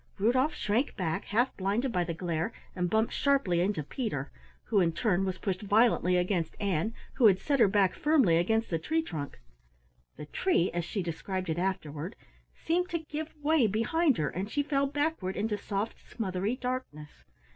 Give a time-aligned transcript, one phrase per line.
[0.17, 4.31] Rudolf shrank back, half blinded by the glare, and bumped sharply into Peter,
[4.63, 8.71] who in turn was pushed violently against Ann, who had set her back firmly against
[8.71, 9.37] the tree trunk.
[10.17, 12.15] The tree, as she described it afterward,
[12.55, 17.23] seemed to give way behind her, and she fell backward into soft smothery darkness.